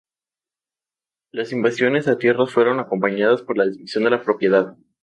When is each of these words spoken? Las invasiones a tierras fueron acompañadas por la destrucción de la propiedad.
Las 1.31 1.51
invasiones 1.51 2.07
a 2.07 2.17
tierras 2.17 2.49
fueron 2.51 2.79
acompañadas 2.79 3.43
por 3.43 3.55
la 3.55 3.67
destrucción 3.67 4.05
de 4.05 4.09
la 4.09 4.23
propiedad. 4.23 4.75